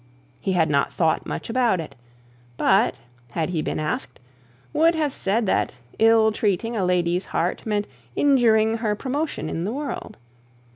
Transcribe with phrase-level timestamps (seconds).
[0.39, 1.93] He had not thought much about it;
[2.57, 2.95] but,
[3.33, 4.19] had he been asked,
[4.73, 7.85] would have said, that ill treating a lady's heart meant
[8.15, 10.17] injuring her promotion in the world.